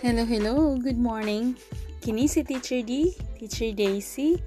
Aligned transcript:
Hello, 0.00 0.24
hello. 0.24 0.80
Good 0.80 0.96
morning. 0.96 1.60
Kini 2.00 2.24
si 2.24 2.40
Teacher 2.40 2.80
D, 2.80 3.12
Teacher 3.36 3.68
Daisy, 3.76 4.40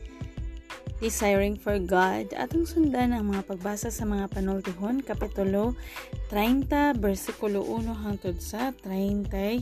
Desiring 0.97 1.61
for 1.61 1.77
God. 1.77 2.33
Atong 2.33 2.65
sundan 2.65 3.13
ang 3.13 3.29
mga 3.29 3.45
pagbasa 3.45 3.93
sa 3.93 4.01
mga 4.01 4.33
panultihon, 4.33 5.05
Kapitulo 5.05 5.77
30, 6.33 6.97
versikulo 6.97 7.61
1 7.69 7.85
hangtod 7.85 8.41
sa 8.41 8.73
33. 8.81 9.61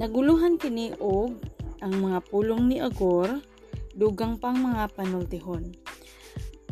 Naguluhan 0.00 0.56
kini 0.56 0.96
og 0.96 1.36
ang 1.84 2.00
mga 2.00 2.32
pulong 2.32 2.64
ni 2.64 2.80
Agor, 2.80 3.44
dugang 3.92 4.40
pang 4.40 4.56
mga 4.56 4.88
panultihon. 4.96 5.76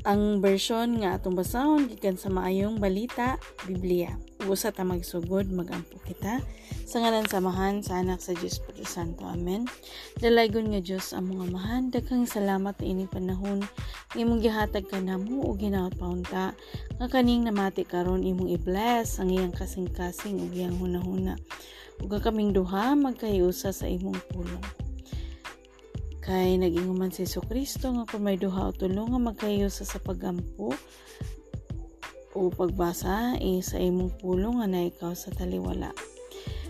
Ang 0.08 0.40
version 0.40 1.04
nga 1.04 1.20
atong 1.20 1.36
basahon 1.36 1.84
gikan 1.84 2.16
sa 2.16 2.32
maayong 2.32 2.80
balita, 2.80 3.36
Biblia. 3.68 4.27
Usa 4.48 4.72
ta 4.72 4.80
magsugod, 4.80 5.52
magampo 5.52 6.00
kita 6.08 6.40
sa 6.88 7.04
ngalan 7.04 7.28
samahan 7.28 7.84
sa 7.84 8.00
anak 8.00 8.16
sa 8.24 8.32
Diyos 8.32 8.64
Padre 8.64 8.88
Santo. 8.88 9.28
Amen. 9.28 9.68
Dalaygon 10.24 10.72
nga 10.72 10.80
Diyos 10.80 11.12
ang 11.12 11.28
mga 11.36 11.52
mahan. 11.52 11.82
Daghang 11.92 12.24
salamat 12.24 12.80
ini 12.80 13.04
panahon. 13.04 13.60
Imong 14.16 14.40
gihatag 14.40 14.88
ka 14.88 15.04
namo 15.04 15.44
o 15.44 15.52
ginawat 15.52 16.00
paunta. 16.00 16.56
Nga 16.96 17.12
kaning 17.12 17.44
namati 17.44 17.84
karon 17.84 18.24
imong 18.24 18.48
i-bless 18.56 19.20
ang 19.20 19.28
iyang 19.28 19.52
kasing-kasing 19.52 20.40
ug 20.40 20.48
iyang 20.56 20.80
hunahuna. 20.80 21.36
Ug 22.00 22.08
kaming 22.16 22.56
duha 22.56 22.96
magkayusa 22.96 23.68
sa 23.68 23.84
imong 23.84 24.16
pulong. 24.32 24.64
Kay 26.24 26.56
naginguman 26.56 27.12
si 27.12 27.28
Kristo 27.28 27.92
nga 27.92 28.08
kung 28.08 28.24
may 28.24 28.40
duha 28.40 28.68
o 28.68 28.72
tulo 28.72 29.12
nga 29.12 29.20
magkayusa 29.20 29.84
sa 29.84 30.00
pagampo 30.00 30.72
o 32.38 32.54
pagbasa 32.54 33.34
eh, 33.42 33.58
sa 33.58 33.82
imong 33.82 34.14
pulong 34.22 34.62
nga 34.62 34.70
na 34.70 34.86
ikaw 34.86 35.10
sa 35.18 35.34
taliwala. 35.34 35.90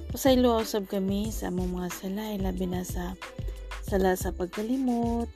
Pasaylo 0.09 0.65
usab 0.65 0.89
kami 0.89 1.29
sa 1.29 1.53
among 1.53 1.77
mga 1.77 1.91
sala, 1.93 2.25
labi 2.41 2.65
na 2.65 2.81
sa 2.81 3.13
sala 3.85 4.17
sa 4.17 4.33
pagkalimot, 4.33 5.29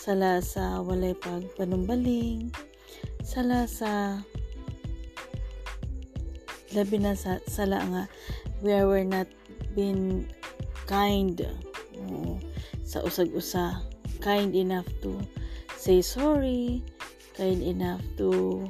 sala 0.00 0.40
sa 0.40 0.80
walay 0.80 1.12
pagpanumbaling, 1.12 2.48
sala 3.20 3.68
sa 3.68 4.24
labi 6.72 6.96
na 6.96 7.12
sa 7.12 7.36
sala 7.44 7.84
nga 7.92 8.02
where 8.64 8.88
we're 8.88 9.04
not 9.04 9.28
been 9.76 10.24
kind 10.88 11.44
o, 12.08 12.40
sa 12.84 13.04
usag-usa 13.04 13.84
kind 14.24 14.56
enough 14.56 14.88
to 15.04 15.20
say 15.76 16.00
sorry 16.00 16.80
kind 17.36 17.60
enough 17.60 18.00
to 18.16 18.64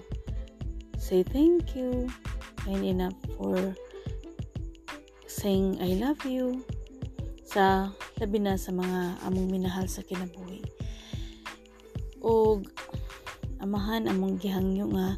say 1.06 1.22
thank 1.22 1.78
you 1.78 2.10
kind 2.66 2.82
enough 2.82 3.14
for 3.38 3.54
saying 5.30 5.78
I 5.78 5.94
love 6.02 6.18
you 6.26 6.66
sa 7.46 7.94
labi 8.18 8.42
na 8.42 8.58
sa 8.58 8.74
mga 8.74 9.22
among 9.30 9.46
minahal 9.46 9.86
sa 9.86 10.02
kinabuhi. 10.02 10.66
O 12.18 12.58
amahan 13.62 14.10
among 14.10 14.42
gihangyo 14.42 14.90
nga 14.98 15.14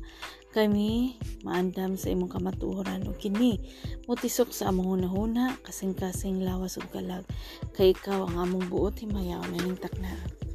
kami 0.52 1.16
maandam 1.40 1.96
sa 1.96 2.12
imong 2.12 2.36
kamatuoran 2.36 3.08
o 3.08 3.16
kini 3.16 3.56
mutisok 4.04 4.52
sa 4.52 4.68
among 4.68 5.00
hunahuna 5.00 5.56
kasing-kasing 5.64 6.44
lawas 6.44 6.76
ug 6.76 6.84
kalag 6.92 7.24
kay 7.72 7.96
ikaw 7.96 8.28
ang 8.28 8.36
among 8.36 8.68
buot 8.68 8.92
himayaw 9.00 9.40
na 9.40 9.56
ning 9.64 9.80
taknaran. 9.80 10.47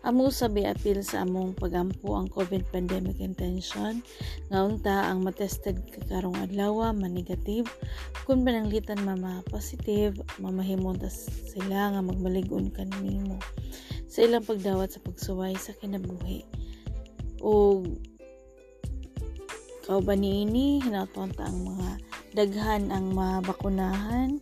Amo 0.00 0.32
sabi 0.32 0.64
apil 0.64 1.04
sa 1.04 1.28
among 1.28 1.52
pagampo 1.52 2.16
ang 2.16 2.32
COVID 2.32 2.72
pandemic 2.72 3.20
intention. 3.20 4.00
Nga 4.48 4.58
unta 4.64 4.96
ang 5.12 5.20
matested 5.20 5.76
karong 6.08 6.40
adlaw 6.40 6.92
ma-negative 6.96 7.68
kun 8.24 8.46
pananglitan 8.46 9.00
mama 9.04 9.44
positive 9.52 10.16
mamahimon 10.40 10.96
tas 10.96 11.28
sila 11.52 11.92
nga 11.92 12.00
magmalig-on 12.00 12.72
kanimo 12.72 13.36
sa 14.10 14.26
ilang 14.26 14.42
pagdawat 14.42 14.90
sa 14.90 15.04
pagsuway 15.04 15.54
sa 15.54 15.76
kinabuhi. 15.76 16.42
O 17.44 17.84
kauban 19.86 20.22
niini 20.22 20.82
hinatonta 20.82 21.46
ang 21.46 21.66
mga 21.66 21.88
daghan 22.34 22.94
ang 22.94 23.10
mabakunahan. 23.10 24.38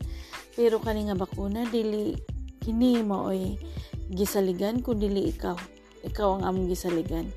Pero 0.59 0.83
kani 0.83 1.09
nga 1.09 1.17
bakuna 1.17 1.65
dili 1.71 2.19
kini 2.59 3.01
maoy 3.01 3.57
gisaligan 4.13 4.81
kun 4.81 5.01
dili 5.01 5.33
ikaw. 5.33 5.57
Ikaw 6.05 6.29
ang 6.39 6.45
among 6.47 6.69
gisaligan. 6.71 7.29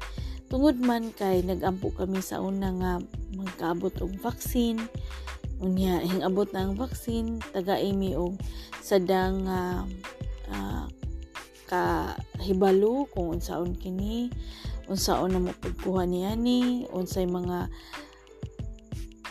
Tungod 0.51 0.79
man 0.83 1.15
kay 1.15 1.43
nagampo 1.47 1.95
kami 1.95 2.19
sa 2.19 2.43
una 2.43 2.75
nga 2.75 2.93
magkaabot 3.35 4.03
og 4.03 4.11
vaccine 4.19 4.83
unya 5.61 6.01
hingabot 6.09 6.49
na 6.51 6.67
ang 6.67 6.75
vaccine 6.75 7.39
taga-imi 7.53 8.17
og 8.17 8.35
sadang 8.81 9.45
uh, 9.47 9.85
uh, 10.51 10.85
kahibalo 11.69 13.07
kung 13.15 13.39
unsaon 13.39 13.77
kini 13.77 14.27
unsaon 14.91 15.31
na 15.31 15.39
mo 15.39 15.55
pagkuha 15.55 16.03
niya 16.03 16.35
ni 16.35 16.83
unsay 16.91 17.23
mga 17.23 17.71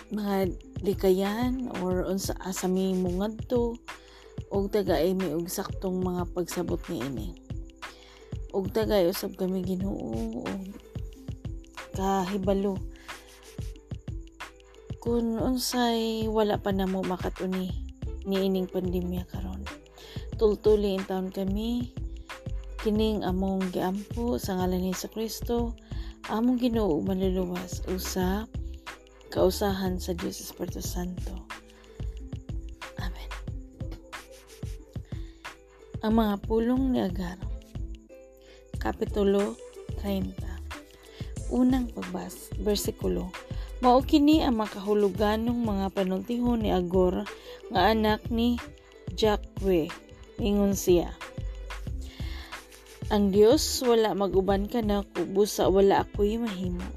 mga 0.08 0.56
likayan 0.80 1.68
or 1.84 2.08
unsa 2.08 2.32
asa 2.40 2.64
mi 2.64 2.96
mo 2.96 3.12
ngadto 3.20 3.76
og 4.50 4.66
taga-imi 4.74 5.30
og 5.30 5.46
saktong 5.46 6.02
mga 6.02 6.26
pagsabot 6.34 6.82
ni 6.90 6.98
ini. 6.98 7.28
Og 8.50 8.66
tagay 8.74 9.06
usab 9.06 9.38
kami 9.38 9.62
Ginoo 9.62 10.42
og 10.42 10.58
kahibalo. 11.94 12.74
Kung 14.98 15.38
unsay 15.38 16.26
wala 16.26 16.58
pa 16.58 16.74
na 16.74 16.90
mo 16.90 17.00
makatuni 17.06 17.70
ni 18.26 18.36
ining 18.42 18.66
pandemya 18.66 19.22
karon. 19.30 19.62
Tultuli 20.34 20.98
in 20.98 21.06
taon 21.06 21.30
kami 21.30 21.94
kining 22.82 23.22
among 23.22 23.70
giampo 23.70 24.34
sa 24.34 24.58
ngalan 24.58 24.82
ni 24.82 24.92
Kristo 25.14 25.78
among 26.26 26.58
Ginoo 26.58 26.98
manluluwas 27.06 27.86
usa 27.86 28.50
kausahan 29.30 30.02
sa 30.02 30.10
Dios 30.16 30.42
Espiritu 30.42 30.82
Santo 30.82 31.49
Ang 36.00 36.16
mga 36.16 36.48
pulong 36.48 36.96
ni 36.96 37.04
Agar 37.04 37.36
Kapitulo 38.80 39.52
30 40.00 40.32
Unang 41.52 41.92
pagbas, 41.92 42.48
versikulo. 42.56 43.28
Mao 43.84 44.00
kini 44.00 44.40
ang 44.40 44.64
makahulugan 44.64 45.44
ng 45.44 45.60
mga 45.60 45.92
panultihon 45.92 46.64
ni 46.64 46.72
Agor 46.72 47.28
nga 47.68 47.92
anak 47.92 48.32
ni 48.32 48.56
Jakwe 49.12 49.92
ingon 50.40 50.72
siya 50.72 51.12
Ang 53.12 53.28
Dios 53.28 53.60
wala 53.84 54.16
maguban 54.16 54.72
ka 54.72 54.80
na 54.80 55.04
busa 55.04 55.68
wala 55.68 56.08
ako'y 56.08 56.40
mahimo. 56.40 56.88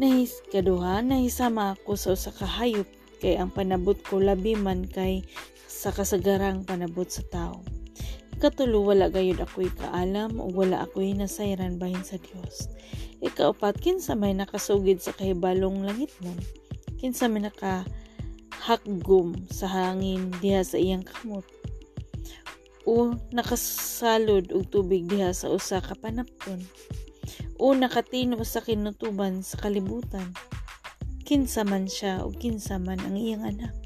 Nahis 0.00 0.40
kaduha 0.48 1.04
nahisama 1.04 1.76
ako 1.76 2.00
sa 2.00 2.16
usa 2.16 2.32
ka 2.32 2.48
hayop 2.48 2.88
kay 3.20 3.36
ang 3.36 3.52
panabot 3.52 4.00
ko 4.08 4.24
labi 4.24 4.56
man 4.56 4.88
kay 4.88 5.20
sa 5.68 5.92
kasagarang 5.92 6.64
panabot 6.64 7.12
sa 7.12 7.20
tao 7.28 7.71
Ikatulo, 8.32 8.80
wala 8.80 9.12
gayud 9.12 9.44
ako'y 9.44 9.68
kaalam 9.76 10.40
o 10.40 10.48
wala 10.56 10.88
ako'y 10.88 11.12
nasayran 11.12 11.76
bahin 11.76 12.00
sa 12.00 12.16
Dios. 12.16 12.72
Ikaapat, 13.20 13.78
kinsa 13.78 14.16
may 14.16 14.32
nakasugid 14.32 14.98
sa 15.04 15.12
kahibalong 15.12 15.84
langit 15.84 16.10
mo. 16.24 16.32
Kinsa 16.96 17.28
may 17.28 17.44
nakahakgom 17.44 19.36
sa 19.52 19.68
hangin 19.68 20.32
diha 20.40 20.64
sa 20.64 20.80
iyang 20.80 21.04
kamot. 21.04 21.44
O 22.88 23.14
nakasalod 23.30 24.50
og 24.50 24.66
tubig 24.72 25.06
diha 25.06 25.30
sa 25.36 25.52
usa 25.52 25.78
ka 25.78 25.94
panapton. 25.94 26.64
O 27.60 27.76
nakatino 27.76 28.40
sa 28.42 28.58
kinutuban 28.64 29.44
sa 29.46 29.60
kalibutan. 29.60 30.34
Kinsa 31.22 31.62
man 31.62 31.86
siya 31.86 32.26
o 32.26 32.34
kinsa 32.34 32.82
man 32.82 32.98
ang 33.06 33.14
iyang 33.14 33.46
anak. 33.46 33.76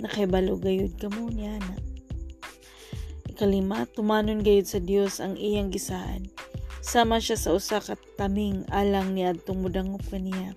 Nakahibalo 0.00 0.56
gayud 0.56 0.96
kamo 0.96 1.28
niya 1.28 1.60
anak 1.60 1.91
Ikalima, 3.42 3.90
tumanon 3.90 4.38
gayud 4.38 4.70
sa 4.70 4.78
Dios 4.78 5.18
ang 5.18 5.34
iyang 5.34 5.74
gisaan. 5.74 6.30
Sama 6.78 7.18
siya 7.18 7.34
sa 7.34 7.50
usa 7.50 7.82
ka 7.82 7.98
taming 8.14 8.62
alang 8.70 9.18
ni 9.18 9.26
adtong 9.26 9.66
mudangop 9.66 9.98
kaniya. 10.14 10.54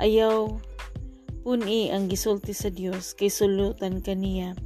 Ayaw 0.00 0.56
puni 1.44 1.92
ang 1.92 2.08
gisulti 2.08 2.56
sa 2.56 2.72
Dios 2.72 3.12
kay 3.12 3.28
sulutan 3.28 4.00
kaniya 4.00 4.56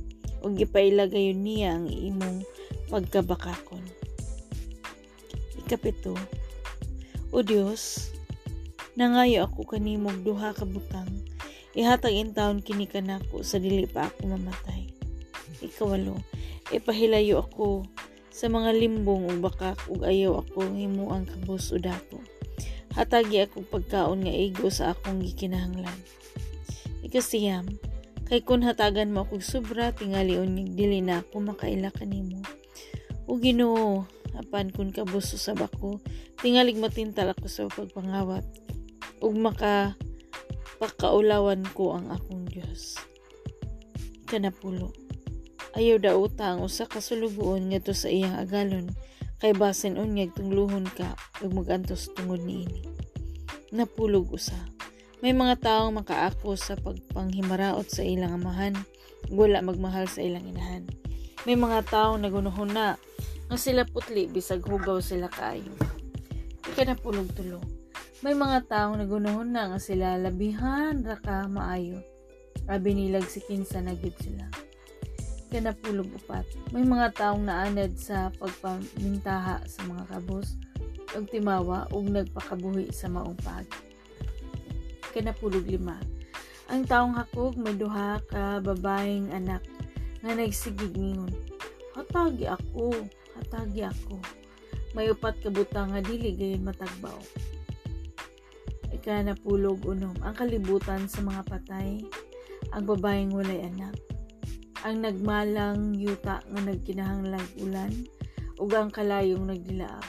ug 0.46 0.54
gipaila 0.54 1.10
gayon 1.10 1.42
niya 1.42 1.82
ang 1.82 1.90
imong 1.90 2.46
pagkabakakon. 2.86 3.82
Ikapito, 5.66 6.14
O 7.34 7.42
Dios, 7.42 8.14
nangayo 8.94 9.50
ako 9.50 9.66
kanimog 9.66 10.22
duha 10.22 10.54
ka 10.54 10.62
butang. 10.62 11.10
Ihatag 11.74 12.14
in 12.14 12.38
taon 12.38 12.62
kini 12.62 12.86
kanako 12.86 13.42
sa 13.42 13.58
dili 13.58 13.90
pa 13.90 14.06
ako 14.14 14.30
mamatay. 14.30 14.94
Ikawalo, 15.58 16.22
ipahilayo 16.72 17.44
ako 17.44 17.84
sa 18.32 18.48
mga 18.48 18.72
limbong 18.72 19.28
ug 19.28 19.38
bakak 19.44 19.76
ug 19.92 20.02
ayaw 20.02 20.40
ako 20.40 20.64
himo 20.72 21.12
ang 21.12 21.28
kabus 21.28 21.70
o 21.70 21.78
dato. 21.78 22.18
Hatagi 22.96 23.44
ako 23.44 23.64
pagkaon 23.68 24.24
nga 24.24 24.34
igo 24.34 24.68
sa 24.72 24.96
akong 24.96 25.20
gikinahanglan. 25.20 25.96
Ikasiyam, 27.04 27.68
Kay 28.32 28.48
kun 28.48 28.64
hatagan 28.64 29.12
mo 29.12 29.28
akong 29.28 29.44
sobra, 29.44 29.92
tingali 29.92 30.40
unyig 30.40 30.72
dili 30.72 31.04
na 31.04 31.20
ako 31.20 31.52
makaila 31.52 31.92
kanimo. 31.92 32.40
O 33.28 33.36
ginoo, 33.36 34.08
apan 34.32 34.72
kun 34.72 34.88
kabuso 34.88 35.36
sa 35.36 35.52
bako, 35.52 36.00
tingalig 36.40 36.80
matintal 36.80 37.36
ako 37.36 37.44
sa 37.44 37.68
pagpangawat. 37.68 38.40
Ug 39.20 39.36
maka 39.36 40.00
pakaulawan 40.80 41.60
ko 41.76 41.92
ang 41.92 42.08
akong 42.08 42.48
Diyos. 42.48 42.96
Kanapulo. 44.24 45.01
Ayaw 45.72 45.96
da 46.00 46.12
uta 46.16 46.52
ang 46.52 46.64
usa 46.64 46.84
ka 46.84 47.00
sulugoon 47.00 47.72
ngadto 47.72 47.96
sa 47.96 48.12
iyang 48.12 48.36
agalon 48.36 48.92
kay 49.40 49.56
basin 49.56 49.96
unyag 49.96 50.36
tungluhon 50.36 50.86
ka 50.92 51.16
ug 51.40 51.50
magantos 51.56 52.12
tungod 52.12 52.44
niini. 52.44 52.84
Napulog 53.72 54.28
usa 54.28 54.72
may 55.22 55.30
mga 55.30 55.62
taong 55.62 56.02
makaako 56.02 56.58
sa 56.58 56.74
pagpanghimaraot 56.74 57.86
sa 57.86 58.02
ilang 58.02 58.42
amahan, 58.42 58.74
wala 59.30 59.62
magmahal 59.62 60.10
sa 60.10 60.18
ilang 60.18 60.42
inahan. 60.50 60.82
May 61.46 61.54
mga 61.54 61.86
taong 61.86 62.26
nagunuhon 62.26 62.74
na 62.74 62.98
nga 63.46 63.54
sila 63.54 63.86
putli 63.86 64.26
bisag 64.26 64.66
hugaw 64.66 64.98
sila 64.98 65.30
kaayo. 65.30 65.70
Ika 66.66 66.82
na 66.90 66.98
pulog 66.98 67.30
tulo. 67.38 67.62
May 68.26 68.34
mga 68.34 68.66
taong 68.66 68.98
nagunuhon 68.98 69.54
na 69.54 69.70
nga 69.70 69.78
sila 69.78 70.18
labihan 70.18 71.06
ra 71.06 71.14
ka 71.14 71.46
maayo. 71.46 72.02
Abi 72.66 72.90
nilag 72.90 73.30
si 73.30 73.46
kinsa 73.46 73.78
nagib 73.78 74.18
sila. 74.18 74.50
Ika 75.52 75.68
na 75.68 75.76
pulog 75.76 76.08
upat. 76.16 76.48
May 76.72 76.88
mga 76.88 77.12
taong 77.12 77.44
naanad 77.44 77.92
sa 78.00 78.32
pagpamintaha 78.40 79.68
sa 79.68 79.80
mga 79.84 80.08
kabos 80.08 80.56
ug 81.12 81.28
timawa 81.28 81.84
ug 81.92 82.08
nagpakabuhi 82.08 82.88
sa 82.88 83.12
maong 83.12 83.36
paagi 83.44 83.92
kanapulog 85.12 85.68
lima. 85.68 86.00
Ang 86.72 86.88
taong 86.88 87.12
hakog 87.12 87.60
may 87.60 87.76
duha 87.76 88.16
ka 88.32 88.64
babaeng 88.64 89.28
anak 89.28 89.60
nga 90.24 90.32
nagsigig 90.32 90.96
ningon. 90.96 91.28
Hatagi 91.92 92.48
ako, 92.48 92.96
hatagi 93.36 93.84
ako. 93.84 94.16
May 94.96 95.12
upat 95.12 95.36
ka 95.44 95.52
butang 95.52 95.92
nga 95.92 96.00
dili 96.00 96.32
gayon 96.32 96.64
matagbaw. 96.64 97.20
Ika 98.88 99.20
napulog 99.20 99.84
unom 99.84 100.16
ang 100.24 100.32
kalibutan 100.32 101.04
sa 101.04 101.20
mga 101.20 101.44
patay, 101.44 102.00
ang 102.72 102.88
babaeng 102.88 103.36
walay 103.36 103.68
anak, 103.68 103.92
ang 104.82 104.98
nagmalang 104.98 105.94
yuta 105.94 106.42
nga 106.42 106.60
nagkinahanglag 106.62 107.46
ulan, 107.62 107.92
ug 108.58 108.70
ang 108.74 108.90
kalayong 108.90 109.46
nagdilaab. 109.46 110.06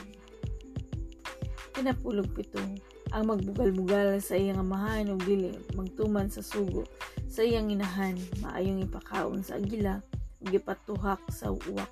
Kinapulog 1.74 2.30
pitong 2.34 2.78
ang 3.14 3.30
magbugal-bugal 3.30 4.18
sa 4.18 4.34
iyang 4.34 4.62
amahan 4.62 5.10
ug 5.14 5.22
dili 5.22 5.54
magtuman 5.78 6.26
sa 6.26 6.42
sugo. 6.42 6.82
Sa 7.30 7.46
iyang 7.46 7.70
inahan 7.70 8.18
maayong 8.42 8.82
ipakaon 8.86 9.42
sa 9.42 9.58
agila 9.58 10.02
ug 10.42 10.50
ipatuhak 10.50 11.22
sa 11.30 11.50
uwak 11.50 11.90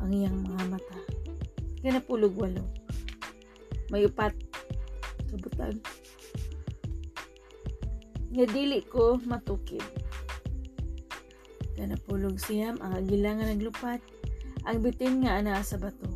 ang 0.00 0.12
iyang 0.12 0.40
mga 0.44 0.64
mata. 0.72 0.98
Ganapulog 1.84 2.32
walo. 2.36 2.64
May 3.92 4.08
upat 4.08 4.32
kabutan. 5.28 5.76
Nga 8.32 8.44
dili 8.50 8.80
ko 8.88 9.20
matukib 11.74 11.90
ganapulog 11.90 12.38
siyam 12.38 12.78
ang 12.78 12.94
agila 12.94 13.34
nga 13.34 13.50
naglupat 13.50 14.00
ang 14.64 14.78
bitin 14.80 15.26
nga 15.26 15.42
anaa 15.42 15.62
sa 15.62 15.76
bato 15.76 16.08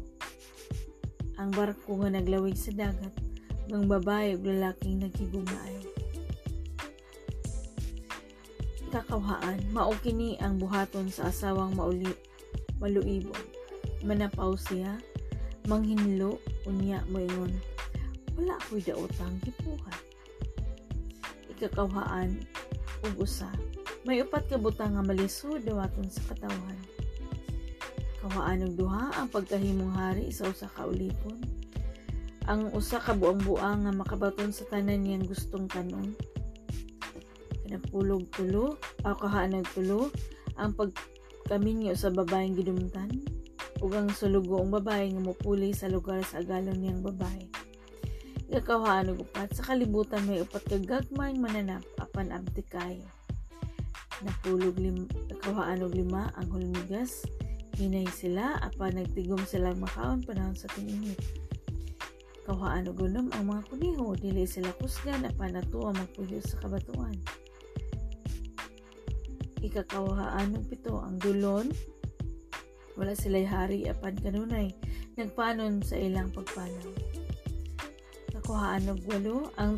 ang 1.39 1.51
barko 1.55 1.99
nga 2.03 2.11
naglawig 2.15 2.59
sa 2.59 2.71
dagat 2.75 3.15
ng 3.69 3.85
babae 3.87 4.35
ug 4.35 4.43
lalaking 4.43 4.99
nagkigugnaay. 5.05 5.77
Kakawhaan, 8.91 9.61
mao 9.71 9.93
kini 10.01 10.41
ang 10.41 10.59
buhaton 10.59 11.13
sa 11.13 11.29
asawang 11.29 11.77
mauli 11.77 12.11
maluibon. 12.81 13.39
Manapaw 14.03 14.57
siya, 14.57 14.99
manghinlo, 15.71 16.41
unya 16.67 17.05
moingon. 17.13 17.55
Wala 18.35 18.59
ko'y 18.67 18.83
daotang 18.83 19.39
gipuhat. 19.45 20.01
Ikakawhaan, 21.53 22.41
ug 23.05 23.15
usa. 23.21 23.53
May 24.07 24.23
upat 24.23 24.47
ka 24.51 24.61
butang 24.61 24.95
nga 24.95 25.03
malisod 25.03 25.65
dawaton 25.67 26.11
sa 26.13 26.23
katawan. 26.31 26.79
Kawaan 28.23 28.67
og 28.67 28.75
duha 28.75 29.15
ang 29.15 29.31
pagkahimong 29.31 29.95
hari 29.95 30.31
sa 30.35 30.51
usa 30.51 30.67
ka 30.67 30.87
ulipon 30.87 31.59
ang 32.49 32.73
usa 32.73 32.97
ka 32.97 33.13
buang-buang 33.13 33.85
nga 33.85 33.93
makabaton 33.93 34.49
sa 34.49 34.65
tanan 34.73 35.05
niyang 35.05 35.29
gustong 35.29 35.69
kanon. 35.69 36.17
Kanapulog 37.61 38.25
tulo, 38.33 38.81
o 39.05 39.09
kahanag 39.13 39.69
tulo, 39.77 40.09
ang 40.57 40.73
pagkaminyo 40.73 41.93
sa 41.93 42.09
babaeng 42.09 42.57
gidumtan, 42.57 43.13
ug 43.85 43.93
ang 43.93 44.09
sulugo 44.09 44.65
ang 44.65 44.73
babae 44.73 45.13
nga 45.13 45.21
mupuli 45.21 45.77
sa 45.77 45.93
lugar 45.93 46.25
sa 46.25 46.41
agalon 46.41 46.81
niyang 46.81 47.05
babae. 47.05 47.45
Gakawahan 48.49 49.13
og 49.13 49.29
upat 49.29 49.53
sa 49.53 49.69
kalibutan 49.69 50.25
may 50.25 50.41
upat 50.41 50.65
ka 50.65 50.81
gagmayng 50.81 51.45
mananap 51.45 51.85
apan 52.01 52.33
abdi 52.33 52.65
kayo. 52.65 53.18
Napulog 54.23 54.75
lim 54.83 55.07
kawaan 55.47 55.87
og 55.87 55.95
lima 55.95 56.35
ang 56.35 56.51
hulmigas, 56.51 57.23
hinay 57.79 58.07
sila 58.11 58.59
apan 58.67 58.99
nagtigom 58.99 59.39
sila 59.47 59.71
makaon 59.79 60.27
panahon 60.27 60.59
sa 60.59 60.67
tinginit 60.75 61.19
Kawhaan 62.49 62.89
og 62.89 62.97
gunom 62.97 63.29
ang 63.37 63.53
mga 63.53 63.63
kuniho, 63.69 64.17
dili 64.17 64.49
sila 64.49 64.73
kusgan 64.81 65.29
apan 65.29 65.53
natuwa 65.53 65.93
magpuyo 65.93 66.41
sa 66.41 66.57
kabatuan. 66.65 67.13
Ikakawhaan 69.61 70.57
og 70.57 70.65
pito 70.65 70.97
ang 70.97 71.21
dulon, 71.21 71.69
wala 72.97 73.13
sila'y 73.13 73.45
hari 73.45 73.85
apan 73.85 74.17
kanunay, 74.25 74.73
nagpanon 75.21 75.85
sa 75.85 76.01
ilang 76.01 76.33
pagpanaw. 76.33 76.89
Kakuhaan 78.33 78.97
og 78.97 79.05
walo, 79.05 79.53
ang 79.61 79.77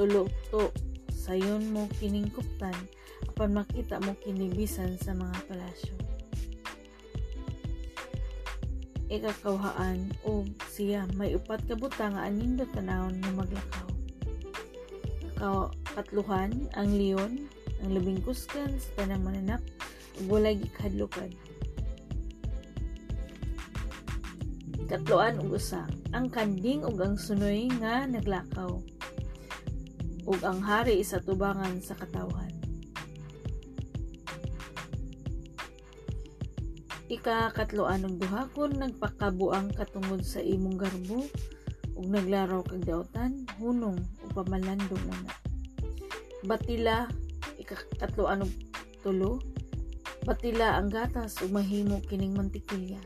tulok-to 0.00 0.72
sayon 1.26 1.74
mo 1.74 1.90
kining 1.98 2.30
kuptan, 2.30 2.78
apan 3.26 3.50
makita 3.50 3.98
mo 4.06 4.14
kinibisan 4.22 4.94
sa 5.02 5.10
mga 5.10 5.34
palasyo. 5.50 5.96
ikakawhaan 9.06 10.10
o 10.26 10.42
siya 10.66 11.06
may 11.14 11.38
upat 11.38 11.62
ka 11.70 11.78
butang 11.78 12.18
nga 12.18 12.26
anindot 12.26 12.70
tanawon 12.74 13.14
nga 13.22 13.32
maglakaw. 13.38 13.88
Katluhan 15.96 16.52
ang 16.76 16.90
leon, 16.92 17.46
ang 17.80 17.90
labing 17.92 18.20
kuskan 18.20 18.76
sa 18.76 18.90
tanang 19.00 19.22
mananap, 19.24 19.62
ug 20.20 20.24
walay 20.28 20.58
gikadlukad. 20.58 21.32
Katloan 24.86 25.40
ug 25.40 25.56
usa, 25.56 25.88
ang 26.12 26.28
kanding 26.28 26.84
ug 26.84 27.00
ang 27.00 27.16
sunoy 27.16 27.68
nga 27.80 28.04
naglakaw. 28.04 28.80
Ug 30.26 30.42
ang 30.42 30.58
hari 30.58 31.06
sa 31.06 31.22
tubangan 31.22 31.78
sa 31.78 31.94
katawhan. 31.94 32.50
Ikakatloan 37.06 38.02
ng 38.02 38.18
duha 38.18 38.50
kun 38.50 38.74
nagpakabuang 38.74 39.70
katungod 39.78 40.26
sa 40.26 40.42
imong 40.42 40.74
garbo 40.74 41.22
ug 41.94 42.04
naglaraw 42.10 42.66
kag 42.66 42.82
daotan 42.82 43.46
hunong 43.62 44.02
ug 44.26 44.30
pamalandong 44.34 45.06
una. 45.06 45.32
Batila 46.42 47.06
ikakatloan 47.62 48.42
og 48.42 48.52
tulo 49.06 49.38
batila 50.26 50.74
ang 50.74 50.90
gatas 50.90 51.38
ug 51.46 51.54
mahimo 51.54 52.02
kining 52.02 52.34
mantikilya. 52.34 52.98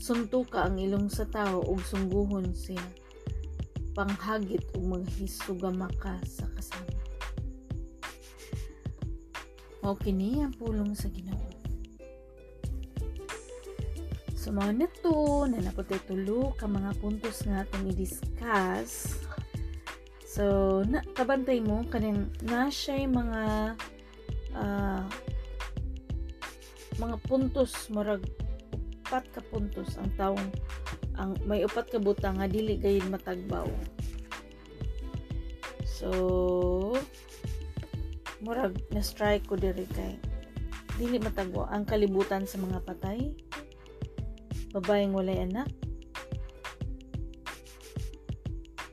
Suntuka 0.00 0.64
ang 0.64 0.80
ilong 0.80 1.12
sa 1.12 1.28
tao 1.28 1.60
ug 1.60 1.84
sungguhon 1.84 2.56
siya. 2.56 2.80
Panghagit 4.00 4.64
ug 4.72 4.96
maghisugama 4.96 5.84
ka 6.00 6.16
sa 6.24 6.48
kasama. 6.56 6.96
Mao 9.84 9.92
kini 9.92 10.40
ang 10.40 10.56
pulong 10.56 10.96
sa 10.96 11.12
Ginoo. 11.12 11.52
So, 14.32 14.56
mga 14.56 14.72
neto, 14.72 15.44
na 15.44 15.60
naputay 15.60 16.00
tulo 16.08 16.56
ka 16.56 16.64
mga 16.64 16.96
puntos 16.96 17.44
nga 17.44 17.60
atong 17.60 17.92
i-discuss. 17.92 19.20
So, 20.24 20.80
na, 20.88 21.04
kabantay 21.12 21.60
mo, 21.60 21.84
kanin 21.84 22.32
na 22.40 22.72
siya 22.72 23.04
mga 23.04 23.42
uh, 24.56 25.04
mga 26.96 27.16
puntos, 27.28 27.92
marag 27.92 28.24
upat 29.04 29.28
ka 29.28 29.44
puntos 29.52 30.00
ang 30.00 30.08
taong 30.16 30.48
ang 31.20 31.36
may 31.44 31.60
upat 31.68 31.92
ka 31.92 32.00
butang 32.00 32.40
nga 32.40 32.48
dili 32.48 32.80
gayud 32.80 33.04
matagbaw. 33.12 33.68
So, 35.84 36.08
murag 38.40 38.80
na 38.88 39.04
strike 39.04 39.44
ko 39.44 39.60
diri 39.60 39.84
kay 39.92 40.16
dili 40.96 41.20
matagbaw 41.20 41.68
ang 41.68 41.84
kalibutan 41.84 42.48
sa 42.48 42.56
mga 42.56 42.80
patay. 42.88 43.36
Babaeng 44.72 45.12
walay 45.12 45.44
anak. 45.44 45.68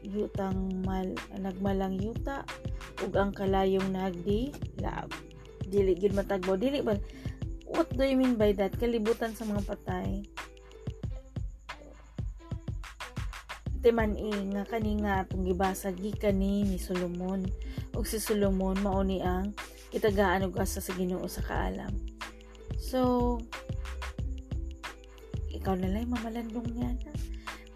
Yutang 0.03 0.83
mal 0.83 1.07
nagmalang 1.39 1.95
yuta. 1.95 2.43
Ug 3.07 3.15
ang 3.15 3.31
kalayong 3.31 3.87
nagdi 3.95 4.51
laab 4.83 5.15
dili 5.63 5.95
gid 5.95 6.11
matagbaw. 6.11 6.59
Dili 6.59 6.83
ba 6.83 6.99
what 7.63 7.87
do 7.95 8.03
you 8.03 8.19
mean 8.19 8.35
by 8.35 8.51
that? 8.51 8.75
Kalibutan 8.75 9.31
sa 9.31 9.47
mga 9.47 9.63
patay 9.63 10.27
timan 13.81 14.17
i 14.17 14.31
nga 14.53 14.63
kani 14.65 15.01
nga 15.03 15.23
atong 15.23 15.45
gibasa 15.45 15.93
gikan 15.93 16.41
ni 16.41 16.65
ni 16.65 16.77
Solomon. 16.81 17.45
Ug 17.93 18.05
si 18.05 18.17
Solomon 18.17 18.77
mao 18.81 19.01
ni 19.01 19.21
ang 19.21 19.53
kitagaan 19.93 20.45
og 20.47 20.59
asa 20.59 20.83
sa 20.83 20.93
Ginoo 20.93 21.25
sa 21.29 21.45
kaalam. 21.45 21.93
So 22.77 23.37
ikaw 25.53 25.77
na 25.77 25.89
lang 25.89 26.09
mamalandong 26.11 26.69
niya 26.73 26.91
na. 26.93 27.13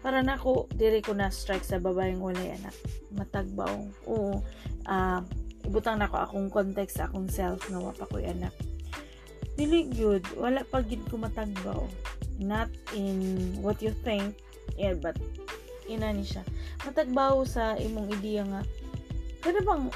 Para 0.02 0.18
nako 0.18 0.66
diri 0.74 0.98
ko 0.98 1.14
na 1.14 1.30
strike 1.30 1.66
sa 1.66 1.78
babaeng 1.78 2.18
walay 2.18 2.54
anak. 2.54 2.74
Matagbaw 3.14 3.72
oo 4.10 4.42
uh, 4.90 5.20
ibutang 5.62 6.02
nako 6.02 6.18
akong 6.18 6.50
context 6.50 6.98
sa 6.98 7.06
akong 7.06 7.30
self 7.30 7.62
nga 7.70 7.78
wa 7.78 7.94
pa 7.94 8.06
anak. 8.18 8.54
Dili 9.54 9.86
good. 9.94 10.26
Wala 10.34 10.66
pa 10.66 10.82
gid 10.82 11.04
ko 11.06 11.20
matagbaw 11.20 11.84
not 12.42 12.72
in 12.96 13.52
what 13.62 13.78
you 13.78 13.94
think 14.02 14.34
yeah, 14.76 14.94
but 14.96 15.16
ina 15.92 16.10
ni 16.12 16.24
siya. 16.24 16.42
Matagbaw 16.88 17.44
sa 17.44 17.76
imong 17.76 18.08
ideya 18.16 18.48
nga 18.48 18.62
kada 19.42 19.60
bang 19.60 19.90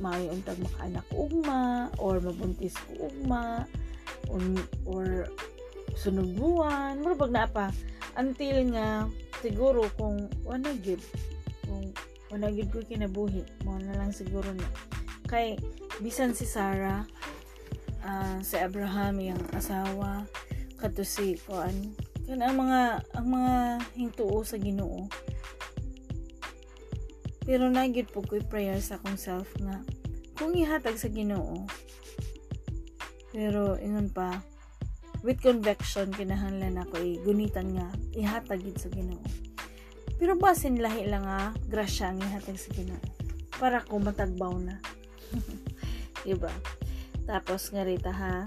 may 0.00 0.24
untag 0.32 0.56
makaanak 0.64 1.04
ugma 1.12 1.92
or 2.00 2.16
mabuntis 2.24 2.72
ko 2.88 3.12
ugma 3.12 3.68
or, 4.32 4.40
or 4.88 5.06
sunod 5.94 6.32
buwan? 6.34 6.98
Murag 7.04 7.28
na 7.28 7.44
pa 7.44 7.68
until 8.16 8.72
nga 8.72 9.06
siguro 9.44 9.86
kung 10.00 10.26
wala 10.42 10.72
gid 10.80 11.00
kung 11.68 11.92
wala 12.32 12.48
gid 12.50 12.72
ko 12.72 12.80
kinabuhi 12.80 13.44
mo 13.62 13.76
na 13.76 13.94
lang 14.00 14.10
siguro 14.10 14.48
na. 14.56 14.68
Kay 15.28 15.60
bisan 16.00 16.32
si 16.32 16.48
Sarah 16.48 17.04
uh, 18.04 18.38
si 18.40 18.56
Abraham 18.56 19.20
yung 19.20 19.42
asawa 19.52 20.24
kato 20.80 21.04
si 21.04 21.36
kuan 21.44 21.92
kan 22.30 22.46
ang 22.46 22.62
mga 22.62 22.80
ang 23.18 23.26
mga 23.26 23.54
hintuo 23.98 24.46
sa 24.46 24.54
Ginoo. 24.54 25.10
Pero 27.42 27.66
nagyud 27.66 28.06
po 28.14 28.22
ko'y 28.22 28.46
prayer 28.46 28.78
sa 28.78 29.02
akong 29.02 29.18
self 29.18 29.50
nga 29.58 29.82
kung 30.38 30.54
ihatag 30.54 30.94
sa 30.94 31.10
Ginoo. 31.10 31.66
Pero 33.34 33.74
ingon 33.82 34.14
pa 34.14 34.38
with 35.26 35.42
conviction 35.42 36.14
kinahanglan 36.14 36.78
ako 36.78 37.02
i 37.02 37.18
gunitan 37.26 37.74
nga 37.74 37.90
ihatag 38.14 38.62
gid 38.62 38.78
sa 38.78 38.94
Ginoo. 38.94 39.26
Pero 40.14 40.38
basin 40.38 40.78
lahi 40.78 41.10
lang 41.10 41.26
nga 41.26 41.50
grasya 41.66 42.14
ang 42.14 42.22
ihatag 42.22 42.62
sa 42.62 42.70
Ginoo. 42.70 43.02
Para 43.58 43.82
ko 43.82 43.98
matagbaw 43.98 44.54
na. 44.54 44.78
Diba? 46.26 46.54
Tapos 47.26 47.74
nga 47.74 47.82
rita 47.82 48.14
ha 48.14 48.46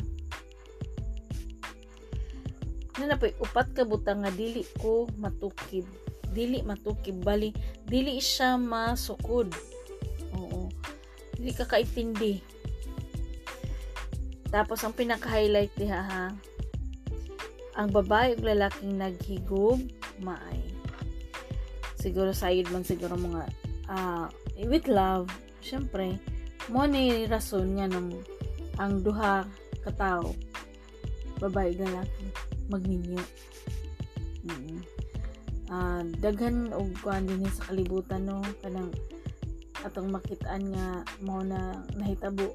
na 3.01 3.13
napoy 3.13 3.33
upat 3.41 3.73
ka 3.73 3.83
butang 3.87 4.21
nga 4.21 4.31
dili 4.33 4.61
ko 4.77 5.09
matukib 5.17 5.87
dili 6.33 6.61
matukib 6.65 7.21
bali 7.21 7.53
dili 7.85 8.17
siya 8.17 8.57
masukod. 8.57 9.49
Oo. 10.33 10.69
Dili 11.37 11.53
ka 11.53 11.65
kaitindi 11.65 12.53
tapos 14.53 14.85
ang 14.85 14.93
pinaka-highlight 14.93 15.73
diha 15.73 16.01
ha? 16.05 16.25
Ang 17.73 17.89
babae 17.89 18.37
ug 18.37 18.45
lalaking 18.45 19.01
naghigog 19.01 19.81
maay. 20.21 20.61
Siguro 21.97 22.29
sayod 22.37 22.69
man 22.69 22.85
siguro 22.85 23.17
mga 23.17 23.49
uh, 23.89 24.29
with 24.69 24.85
love 24.85 25.25
syempre 25.65 26.21
mo 26.69 26.85
ni 26.85 27.25
rason 27.25 27.81
nga 27.81 27.89
ng 27.89 28.13
ang 28.77 29.01
duha 29.01 29.41
katao 29.81 30.37
babae 31.41 31.73
lalaki 31.73 32.29
magminyo. 32.73 33.21
Mm-hmm. 34.43 34.79
Uh, 35.69 36.01
daghan 36.19 36.73
og 36.75 36.91
kuan 36.99 37.29
din 37.29 37.45
sa 37.47 37.71
kalibutan 37.71 38.27
no 38.27 38.43
kanang 38.59 38.91
atong 39.85 40.11
makitaan 40.11 40.73
nga 40.73 41.05
mo 41.21 41.45
na 41.45 41.85
nahitabo. 41.95 42.49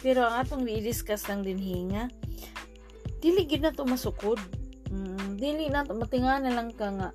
Pero 0.00 0.24
ang 0.26 0.42
atong 0.42 0.64
i-discuss 0.66 1.28
lang 1.28 1.44
din 1.44 1.60
hinga 1.60 2.08
dili 3.20 3.48
gid 3.48 3.64
na 3.64 3.74
to 3.74 3.82
masukod. 3.82 4.38
Mm, 4.86 5.34
dili 5.40 5.66
na 5.66 5.82
to 5.82 5.98
matinga 5.98 6.38
na 6.38 6.54
lang 6.54 6.70
ka 6.70 6.88
nga 6.94 7.10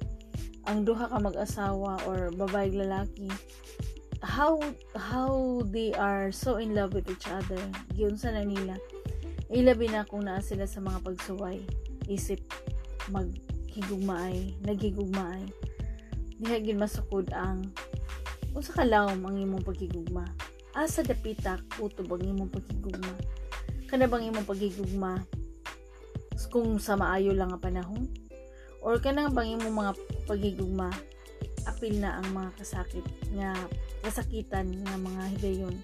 ang 0.67 0.83
duha 0.85 1.09
ka 1.09 1.17
mag-asawa 1.17 2.03
or 2.05 2.29
babae 2.35 2.69
lalaki 2.69 3.31
how 4.21 4.61
how 4.93 5.63
they 5.73 5.89
are 5.97 6.29
so 6.29 6.61
in 6.61 6.77
love 6.77 6.93
with 6.93 7.09
each 7.09 7.25
other 7.25 7.57
giunsa 7.97 8.29
na 8.29 8.45
nila 8.45 8.77
Ilabi 9.51 9.91
na 9.91 10.07
kung 10.07 10.23
naa 10.23 10.39
sila 10.39 10.63
sa 10.63 10.79
mga 10.79 11.03
pagsuway. 11.03 11.59
Isip 12.07 12.39
maghigugmaay, 13.11 14.63
naghigugmaay. 14.63 15.43
Diha 16.39 16.57
gid 16.63 16.79
masukod 16.79 17.27
ang 17.35 17.67
unsa 18.55 18.71
ka 18.71 18.87
lawom 18.87 19.19
ang 19.27 19.35
imong 19.35 19.67
paghigugma. 19.67 20.23
Asa 20.71 21.03
dapitak 21.03 21.59
utob 21.83 22.15
ang 22.15 22.23
imong 22.23 22.47
paghigugma. 22.47 23.11
Kana 23.91 24.07
bang 24.07 24.31
imong 24.31 24.47
paghigugma 24.47 25.19
kung 26.47 26.79
sa 26.79 26.95
maayo 26.95 27.35
lang 27.35 27.51
nga 27.51 27.59
panahon? 27.59 28.07
Or 28.79 29.03
kana 29.03 29.27
bang 29.27 29.59
imong 29.59 29.75
mga 29.75 29.93
paghigugma 30.31 30.89
apil 31.67 31.99
na 31.99 32.23
ang 32.23 32.27
mga 32.31 32.55
kasakit 32.55 33.05
nga 33.35 33.53
kasakitan 34.01 34.71
nga 34.81 34.95
mga 34.97 35.21
higayon 35.37 35.75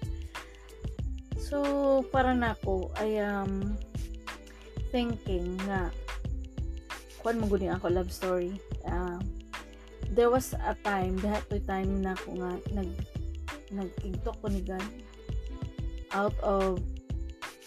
So, 1.48 2.04
para 2.12 2.36
nako, 2.36 2.92
I 3.00 3.24
am 3.24 3.72
thinking 4.92 5.56
na 5.64 5.88
kuan 7.24 7.40
mo 7.40 7.48
guni 7.48 7.72
ako 7.72 7.88
love 7.88 8.12
story. 8.12 8.60
Uh, 8.84 9.16
there 10.12 10.28
was 10.28 10.52
a 10.52 10.76
time, 10.84 11.16
dahat 11.24 11.48
to 11.48 11.56
time 11.64 12.04
na 12.04 12.12
ako 12.12 12.36
nga 12.44 12.52
nag 12.76 12.90
nagkigtok 13.72 14.36
ko 14.44 14.46
ni 14.52 14.60
God. 14.60 14.84
Out 16.12 16.36
of 16.44 16.84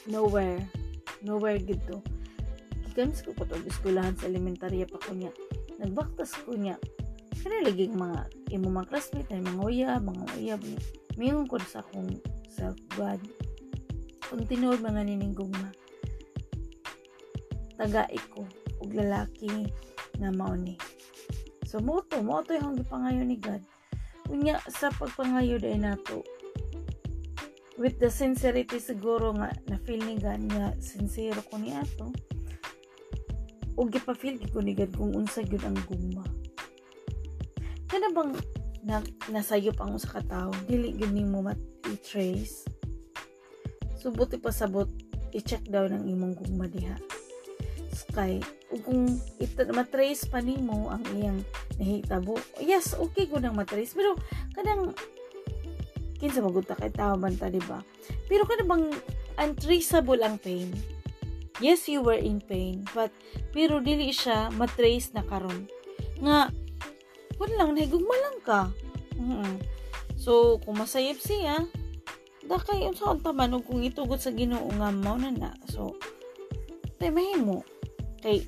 nowhere 0.05 0.61
nowhere 1.25 1.57
gito. 1.57 2.05
Kikamis 2.85 3.25
ko 3.25 3.33
po 3.33 3.49
to 3.49 3.57
eskulahan 3.65 4.13
sa 4.13 4.29
elementarya 4.29 4.85
pa 4.85 5.01
ko 5.01 5.17
niya. 5.17 5.33
Nagbaktas 5.81 6.37
ko 6.45 6.53
niya. 6.53 6.77
Kaya 7.33 7.65
lagi 7.65 7.89
mga 7.89 8.29
imo 8.53 8.69
mga 8.69 8.93
classmate 8.93 9.33
mga 9.41 9.61
uyab 9.65 10.05
mga 10.05 10.25
uyab 10.37 10.61
mingon 11.17 11.49
ko 11.49 11.57
sa 11.65 11.81
akong 11.81 12.21
self 12.45 12.77
God 12.93 13.17
kung 14.31 14.47
tinuod 14.47 14.79
mga 14.79 15.03
nininggugma 15.03 15.75
taga 17.75 18.07
ko 18.31 18.47
ug 18.79 18.89
lalaki 18.95 19.67
nga 20.15 20.31
mao 20.31 20.55
ni 20.55 20.79
so 21.67 21.83
mo 21.83 21.99
to 22.07 22.23
mo 22.23 22.39
to 22.39 22.55
yung 22.55 22.75
gipangayo 22.75 23.23
ni 23.23 23.39
God. 23.39 23.63
Unya 24.27 24.59
sa 24.67 24.91
pagpangayo 24.91 25.59
ay 25.59 25.79
nato 25.79 26.23
with 27.75 27.99
the 27.99 28.07
sincerity 28.07 28.79
siguro 28.79 29.35
nga 29.35 29.51
na 29.67 29.75
feel 29.83 29.99
ni 30.03 30.15
God 30.15 30.51
nga 30.51 30.75
sincere 30.79 31.39
ko 31.47 31.59
ni 31.59 31.75
ato 31.75 32.11
ug 33.79 33.87
gipa-feel 33.87 34.39
ko 34.51 34.59
ni 34.59 34.75
God 34.75 34.91
kung 34.95 35.15
unsa 35.15 35.43
gyud 35.47 35.63
ang 35.63 35.79
gugma. 35.87 36.27
Kana 37.87 38.07
bang 38.11 38.31
na, 38.83 38.99
nasayop 39.31 39.79
ang 39.79 39.95
usa 39.95 40.11
ka 40.11 40.23
tawo 40.27 40.51
dili 40.67 40.95
gyud 40.95 41.15
nimo 41.15 41.39
mat-trace 41.39 42.80
So, 44.01 44.09
buti 44.09 44.41
pa 44.41 44.49
sabot, 44.49 44.89
i-check 45.29 45.69
daw 45.69 45.85
ng 45.85 46.09
imong 46.09 46.33
gugma 46.41 46.65
diha. 46.65 46.97
Sky, 47.93 48.41
ug 48.73 48.81
kung 48.81 49.05
ita, 49.37 49.69
matrace 49.69 50.25
pa 50.25 50.41
nimo 50.41 50.89
ang 50.89 51.05
iyang 51.13 51.45
nahitabo, 51.77 52.41
yes, 52.57 52.97
okay 52.97 53.29
ko 53.29 53.37
nang 53.37 53.53
matrace. 53.53 53.93
Pero, 53.93 54.17
kadang, 54.57 54.97
kinsa 56.17 56.41
magunta 56.41 56.73
kay 56.73 56.89
tao 56.89 57.13
man 57.13 57.37
ta, 57.37 57.49
diba? 57.49 57.85
Pero 58.25 58.45
kadang 58.49 58.69
bang 58.69 58.85
untraceable 59.37 60.21
ang 60.21 60.41
pain. 60.41 60.69
Yes, 61.61 61.85
you 61.85 62.01
were 62.01 62.17
in 62.17 62.41
pain, 62.41 62.81
but 62.97 63.13
pero 63.53 63.77
dili 63.81 64.09
siya 64.09 64.49
matrace 64.57 65.13
na 65.13 65.21
karon. 65.21 65.69
Nga, 66.17 66.49
wala 67.37 67.53
lang, 67.53 67.77
nahigugma 67.77 68.15
lang 68.17 68.37
ka. 68.41 68.61
Mm-hmm. 69.17 69.55
So, 70.17 70.61
kung 70.61 70.77
masayip 70.77 71.21
siya, 71.21 71.65
da 72.41 72.57
kay 72.57 72.89
unsa 72.89 73.13
ang 73.13 73.21
taman 73.21 73.61
kung 73.61 73.85
itugot 73.85 74.17
sa 74.17 74.33
Ginoo 74.33 74.65
nga 74.73 74.89
mao 74.89 75.17
na 75.17 75.29
na. 75.29 75.51
So 75.69 75.93
tay 76.97 77.13
mahimo 77.13 77.61
kay 78.21 78.45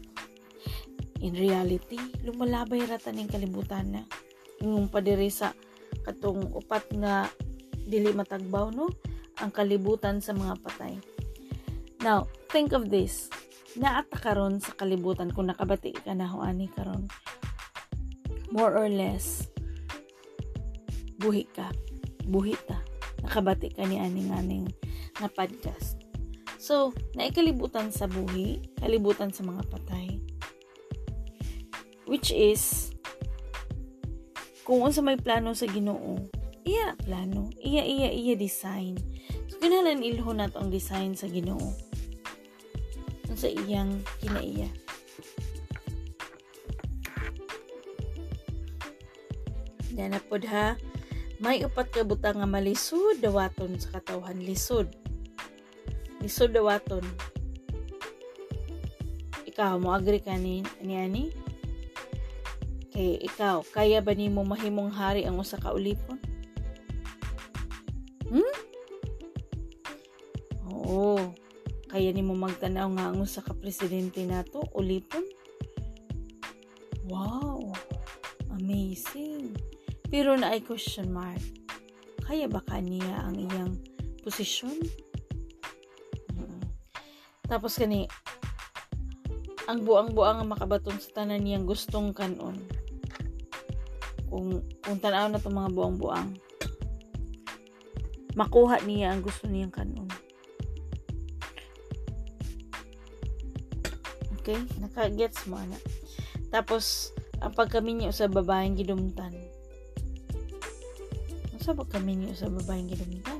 in 1.22 1.34
reality 1.38 1.98
lumalabay 2.26 2.86
rata 2.90 3.14
ning 3.14 3.30
kalibutan 3.30 3.94
na. 3.94 4.02
Yung 4.66 4.90
padiri 4.90 5.30
sa 5.30 5.54
katong 6.02 6.58
upat 6.58 6.90
nga 6.98 7.30
dili 7.86 8.10
matagbaw 8.16 8.74
no? 8.74 8.90
Ang 9.42 9.52
kalibutan 9.54 10.22
sa 10.22 10.34
mga 10.34 10.58
patay. 10.62 10.98
Now 12.02 12.26
think 12.50 12.74
of 12.74 12.90
this. 12.90 13.30
Naata 13.78 14.18
karon 14.18 14.62
sa 14.62 14.74
kalibutan 14.78 15.34
kung 15.34 15.50
nakabati 15.50 15.94
ka 15.94 16.14
na 16.14 16.30
ani 16.42 16.70
karon. 16.70 17.10
More 18.50 18.74
or 18.74 18.90
less 18.90 19.50
buhi 21.22 21.46
ka. 21.54 21.70
Buhi 22.24 22.58
ta 22.66 22.93
nakabati 23.34 23.74
ka 23.74 23.82
ni 23.90 23.98
aning 23.98 24.30
aning 24.30 24.70
nga 25.18 25.26
podcast. 25.26 25.98
So, 26.62 26.94
naikalibutan 27.18 27.90
sa 27.90 28.06
buhi, 28.06 28.62
kalibutan 28.78 29.34
sa 29.34 29.42
mga 29.42 29.74
patay. 29.74 30.22
Which 32.06 32.30
is, 32.30 32.94
kung 34.62 34.86
unsa 34.86 35.02
may 35.02 35.18
plano 35.18 35.58
sa 35.58 35.66
Ginoo, 35.66 36.22
iya 36.62 36.94
plano, 37.02 37.50
iya 37.58 37.82
iya 37.82 38.14
iya 38.14 38.38
design. 38.38 39.02
So, 39.50 39.58
kinahanglan 39.58 40.06
ilhon 40.06 40.38
nato 40.38 40.62
ang 40.62 40.70
design 40.70 41.18
sa 41.18 41.26
Ginoo. 41.26 41.74
Sa 43.34 43.50
iyang 43.50 43.98
kinaiya. 44.22 44.70
Dana 49.98 50.22
pod 50.22 50.46
ha, 50.46 50.78
may 51.44 51.60
upat 51.68 51.92
ka 51.92 52.08
butang 52.08 52.40
nga 52.40 52.48
malisod 52.48 53.20
dawaton 53.20 53.76
sa 53.76 54.00
katawhan 54.00 54.40
lisod. 54.40 54.88
Lisod 56.24 56.56
dawaton. 56.56 57.04
Ikaw 59.44 59.76
mo 59.76 59.92
agree 59.92 60.24
ka 60.24 60.40
ni 60.40 60.64
ni 60.80 60.96
ani? 60.96 61.36
Kay 62.96 63.20
ikaw, 63.28 63.60
kaya 63.76 64.00
ba 64.00 64.16
nimo 64.16 64.48
mahimong 64.48 64.96
hari 64.96 65.28
ang 65.28 65.36
usa 65.36 65.60
ka 65.60 65.76
ulipon? 65.76 66.16
Hmm? 68.32 68.56
Oo. 70.72 71.20
Kaya 71.92 72.16
nimo 72.16 72.40
magtanaw 72.40 72.88
nga 72.96 73.12
ang 73.12 73.20
usa 73.20 73.44
ka 73.44 73.52
presidente 73.52 74.24
nato 74.24 74.64
ulipon? 74.72 75.28
Pero 80.14 80.38
na 80.38 80.54
ay 80.54 80.62
question 80.62 81.10
mark. 81.10 81.42
Kaya 82.22 82.46
ba 82.46 82.62
kaniya 82.62 83.26
ang 83.26 83.34
iyang 83.34 83.74
posisyon? 84.22 84.78
Tapos 87.50 87.74
kani, 87.82 88.06
ang 89.66 89.82
buang-buang 89.82 90.46
ang 90.46 90.54
makabaton 90.54 91.02
sa 91.02 91.18
tanan 91.18 91.42
niyang 91.42 91.66
gustong 91.66 92.14
kanon. 92.14 92.62
Kung, 94.30 94.62
kung 94.86 94.98
tanaw 95.02 95.34
na 95.34 95.42
itong 95.42 95.58
mga 95.58 95.74
buang-buang, 95.74 96.30
makuha 98.38 98.86
niya 98.86 99.18
ang 99.18 99.26
gusto 99.26 99.50
niyang 99.50 99.74
kanon. 99.74 100.10
Okay? 104.38 104.62
Naka-gets 104.78 105.50
mo, 105.50 105.58
na. 105.58 105.78
Tapos, 106.54 107.10
ang 107.42 107.58
pagkami 107.58 107.98
niya 107.98 108.14
sa 108.14 108.30
babaeng 108.30 108.78
gidumtan, 108.78 109.53
sa 111.64 111.72
kami 111.80 112.20
niyo 112.20 112.36
sa 112.36 112.52
babaeng 112.52 112.92
gidumtan. 112.92 113.40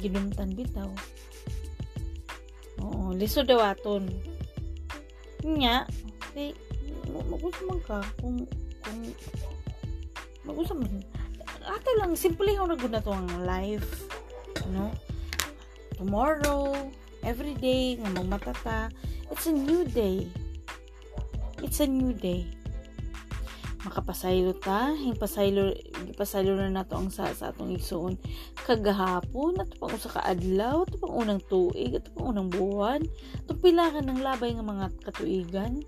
Gidumtan 0.00 0.56
bitaw. 0.56 0.88
Oo, 2.80 3.12
lisod 3.12 3.44
daw 3.44 3.60
aton. 3.60 4.08
Nya, 5.44 5.84
di, 6.32 6.56
magusto 7.12 7.68
man 7.68 7.80
ka 7.84 8.00
kung, 8.16 8.48
kung, 8.88 9.00
magusto 10.48 10.72
man. 10.72 11.04
Ato 11.68 11.92
lang, 12.00 12.16
simple 12.16 12.48
yung 12.56 12.72
naguna 12.72 13.04
to 13.04 13.12
ang 13.12 13.28
life. 13.44 14.08
No? 14.72 14.88
Tomorrow, 16.00 16.72
every 17.20 17.52
day, 17.60 18.00
nga 18.00 18.16
magmatata, 18.16 18.88
it's 19.28 19.44
a 19.44 19.52
new 19.52 19.84
day. 19.84 20.24
It's 21.60 21.84
a 21.84 21.86
new 21.86 22.16
day 22.16 22.48
makapasaylo 23.82 24.54
ta 24.62 24.94
hing 24.94 25.18
pasaylo 25.18 25.74
gipasaylo 26.08 26.58
na 26.58 26.70
nato 26.70 26.98
ang 26.98 27.08
sa 27.12 27.30
sa 27.30 27.54
atong 27.54 27.74
igsuon 27.76 28.18
kagahapon. 28.66 29.60
Ato 29.62 29.74
pang 29.78 29.92
usa 29.94 30.10
ka 30.10 30.22
adlaw 30.24 30.82
ato 30.82 30.98
pang 30.98 31.14
unang 31.14 31.42
tuig 31.46 31.98
ato 31.98 32.10
pang 32.14 32.34
unang 32.34 32.50
buwan. 32.50 33.00
Ato 33.44 33.54
pilahan 33.58 34.06
ng 34.08 34.20
labay 34.20 34.56
nga 34.56 34.64
mga 34.66 34.86
katuigan. 35.06 35.82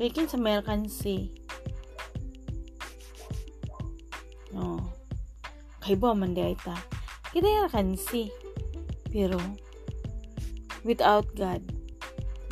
Kay 0.00 0.10
kin 0.10 0.26
sa 0.26 0.40
merkansi. 0.40 1.30
No. 4.56 4.82
Kay 5.82 5.94
ba 5.94 6.16
man 6.16 6.34
di 6.34 6.56
ta 6.58 6.76
kidaya 7.30 7.70
kansi. 7.70 8.28
Pero 9.12 9.38
without 10.82 11.28
God 11.36 11.62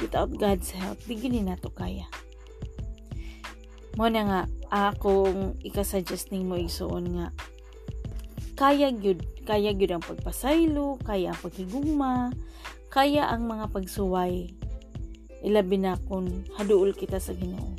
without 0.00 0.32
God's 0.38 0.72
help 0.72 0.96
di 1.04 1.18
gini 1.18 1.44
nato 1.44 1.68
kaya 1.72 2.06
mo 4.00 4.08
na 4.08 4.24
nga 4.24 4.40
akong 4.72 5.60
ikasuggest 5.60 6.32
ning 6.32 6.48
mo 6.48 6.56
igsuon 6.56 7.20
nga 7.20 7.26
kaya 8.56 8.88
gyud 8.88 9.20
kaya 9.44 9.76
gyud 9.76 9.92
ang 9.92 10.04
pagpasaylo 10.04 10.96
kaya 11.04 11.36
ang 11.36 11.40
paghigugma 11.44 12.32
kaya 12.90 13.30
ang 13.30 13.46
mga 13.46 13.70
pagsuway. 13.70 14.50
Ilabi 15.46 15.78
na 15.78 15.94
kung 16.10 16.42
haduol 16.58 16.92
kita 16.92 17.22
sa 17.22 17.32
Ginoo. 17.32 17.78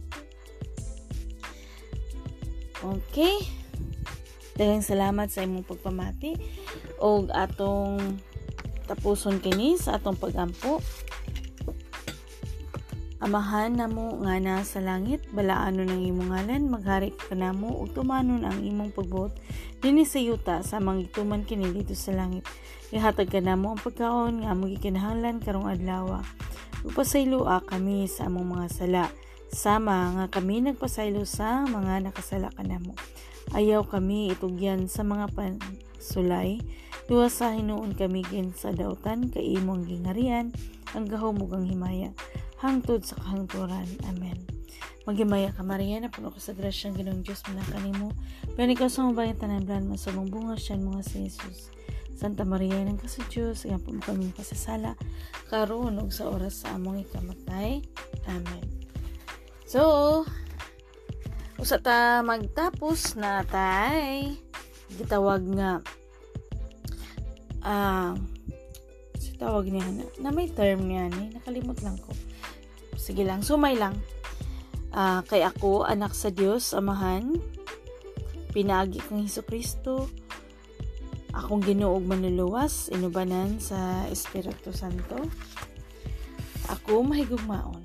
Okay. 2.82 3.44
Daghang 4.56 4.82
salamat 4.82 5.28
sa 5.30 5.44
imong 5.44 5.68
pagpamati 5.68 6.40
og 7.04 7.30
atong 7.30 8.18
tapuson 8.88 9.38
kini 9.44 9.76
sa 9.78 10.00
atong 10.00 10.18
pagampo 10.18 10.80
Amahan 13.32 13.80
namo 13.80 14.20
nga 14.28 14.44
na 14.44 14.60
sa 14.60 14.84
langit, 14.84 15.24
balaano 15.32 15.88
ng 15.88 16.04
imong 16.04 16.36
ngalan, 16.36 16.68
maghari 16.68 17.16
ka 17.16 17.32
namo 17.32 17.80
ug 17.80 17.96
tumanon 17.96 18.44
ang 18.44 18.60
imong 18.60 18.92
pagbuot 18.92 19.32
dinhi 19.80 20.04
sa 20.04 20.20
yuta 20.20 20.60
sa 20.68 20.84
mangituman 20.84 21.48
kini 21.48 21.72
dito 21.72 21.96
sa 21.96 22.12
langit. 22.12 22.44
Ihatag 22.92 23.32
ka 23.32 23.40
namo 23.40 23.72
ang 23.72 23.80
pagkaon 23.80 24.44
nga 24.44 24.52
among 24.52 24.76
gikinahanglan 24.76 25.40
karong 25.40 25.64
adlaw. 25.64 26.20
Upasaylua 26.84 27.64
kami 27.64 28.04
sa 28.12 28.28
among 28.28 28.52
mga 28.52 28.68
sala, 28.68 29.08
sama 29.48 30.12
nga 30.12 30.26
kami 30.28 30.68
nagpasaylo 30.68 31.24
sa 31.24 31.64
mga 31.64 32.12
nakasala 32.12 32.52
kanamo. 32.52 33.00
Ayaw 33.56 33.88
kami 33.88 34.36
itugyan 34.36 34.92
sa 34.92 35.08
mga 35.08 35.32
pansulay, 35.32 36.60
duwa 37.08 37.32
sa 37.32 37.56
hinuon 37.56 37.96
kami 37.96 38.28
gin 38.28 38.52
sa 38.52 38.76
dautan 38.76 39.32
kay 39.32 39.56
imong 39.56 39.88
gingarian 39.88 40.52
ang 40.92 41.08
gahumugang 41.08 41.64
himaya 41.64 42.12
hangtod 42.62 43.02
sa 43.02 43.18
kahangturan. 43.18 43.90
Amen. 44.06 44.38
Magimaya 45.10 45.50
ka 45.50 45.66
Maria 45.66 45.98
na 45.98 46.14
puno 46.14 46.30
ka 46.30 46.38
sa 46.38 46.54
grasyang 46.54 46.94
ginong 46.94 47.26
Diyos 47.26 47.42
manakani 47.50 47.92
mo. 47.98 48.14
Pero 48.54 48.70
ikaw 48.70 48.86
sa 48.86 49.10
mabayang 49.10 49.42
tanan 49.42 49.66
blan 49.66 49.90
mo 49.90 49.98
sa 49.98 50.14
bunga 50.14 50.54
siya 50.54 50.78
mga 50.78 51.02
si 51.02 51.26
Jesus. 51.26 51.74
Santa 52.14 52.46
Maria 52.46 52.78
ng 52.86 53.02
kasi 53.02 53.26
Diyos, 53.34 53.66
nga 53.66 53.82
po 53.82 53.90
kami 53.98 54.30
pasasala, 54.30 54.94
karoon 55.50 55.98
og 55.98 56.14
sa 56.14 56.30
oras 56.30 56.62
sa 56.62 56.78
among 56.78 57.02
ikamatay. 57.02 57.82
Amen. 58.30 58.66
So, 59.66 60.22
usa 61.58 61.82
ta 61.82 62.22
magtapos 62.22 63.18
na 63.18 63.42
tay 63.46 64.38
gitawag 64.98 65.46
nga 65.54 65.78
ah 67.62 67.70
uh, 67.70 68.14
si 69.22 69.38
tawag 69.38 69.70
niya 69.70 69.86
na, 69.86 70.04
na 70.18 70.30
may 70.34 70.50
term 70.50 70.90
niya 70.90 71.06
ni 71.14 71.30
nakalimot 71.30 71.78
lang 71.86 71.94
ko 72.02 72.10
Sige 73.02 73.26
lang, 73.26 73.42
sumay 73.42 73.74
lang. 73.74 73.98
Uh, 74.94 75.26
kay 75.26 75.42
ako, 75.42 75.90
anak 75.90 76.14
sa 76.14 76.30
Diyos, 76.30 76.70
amahan, 76.78 77.34
pinagi 78.54 79.02
kong 79.02 79.26
Heso 79.26 79.42
Kristo, 79.42 80.06
akong 81.34 81.66
ginuog 81.66 82.06
manluluwas, 82.06 82.94
inubanan 82.94 83.58
sa 83.58 84.06
Espiritu 84.06 84.70
Santo. 84.70 85.18
Ako 86.70 87.02
may 87.02 87.26
gugmaon. 87.26 87.82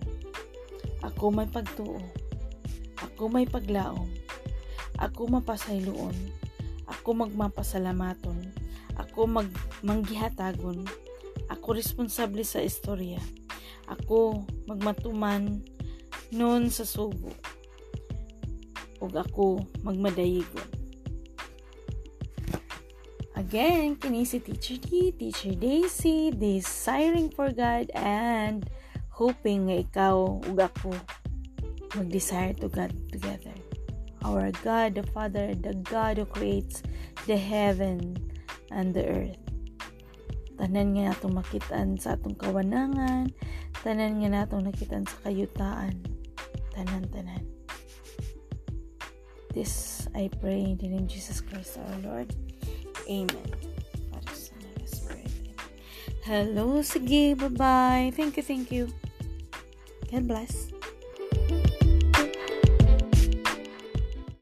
Ako 1.00 1.32
may 1.32 1.48
pagtuo. 1.48 1.96
Ako 3.00 3.32
may 3.32 3.48
paglaom. 3.48 4.12
Ako 5.00 5.32
mapasayloon. 5.32 6.12
Ako 6.92 7.16
magmapasalamaton. 7.16 8.52
Ako 9.00 9.24
mag 9.24 9.48
manggihatagon. 9.80 10.84
Ako 11.48 11.72
responsable 11.72 12.44
sa 12.44 12.60
istorya 12.60 13.45
ako 13.86 14.46
magmatuman 14.66 15.62
noon 16.34 16.68
sa 16.68 16.82
subo. 16.82 17.30
Ug 18.98 19.12
ako 19.14 19.62
magmadayigon 19.86 20.76
again 23.36 23.94
kini 23.94 24.24
si 24.24 24.40
Teacher 24.40 24.80
D, 24.80 25.12
Teacher 25.12 25.54
Daisy 25.54 26.32
desiring 26.32 27.30
for 27.30 27.52
God 27.52 27.92
and 27.94 28.66
hoping 29.12 29.68
nga 29.70 29.84
ikaw 29.86 30.42
ug 30.42 30.58
ako 30.58 30.90
mag-desire 31.94 32.56
to 32.58 32.68
God 32.68 32.90
together. 33.12 33.54
Our 34.26 34.50
God 34.66 34.98
the 34.98 35.06
Father 35.14 35.54
the 35.54 35.78
God 35.86 36.18
who 36.18 36.26
creates 36.26 36.82
the 37.30 37.38
heaven 37.38 38.18
and 38.74 38.90
the 38.90 39.06
earth 39.06 39.45
tanan 40.56 40.96
nga 40.96 41.12
atong 41.12 41.36
makitaan 41.36 42.00
sa 42.00 42.16
atong 42.16 42.36
kawanangan. 42.36 43.28
Tanan 43.84 44.20
nga 44.20 44.28
natong 44.32 44.66
nakitan 44.66 45.04
sa 45.04 45.16
kayutaan. 45.28 46.00
Tanan 46.72 47.04
tanan. 47.12 47.44
This 49.52 50.04
I 50.12 50.28
pray 50.40 50.74
in 50.74 50.76
the 50.76 50.88
name 50.92 51.04
of 51.04 51.12
Jesus 51.12 51.40
Christ 51.40 51.80
our 51.80 51.96
Lord. 52.04 52.28
Amen. 53.08 53.48
Hello, 56.26 56.82
sige, 56.82 57.38
bye-bye. 57.38 58.10
Thank 58.10 58.34
you, 58.34 58.42
thank 58.42 58.74
you. 58.74 58.90
God 60.10 60.26
bless. 60.26 60.65